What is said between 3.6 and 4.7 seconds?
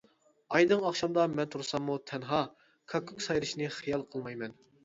خىيال قىلمايمەن.